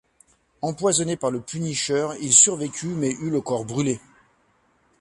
[0.63, 4.01] Empoisonné par le Punisher, il survécut mais eut le corps brûlé.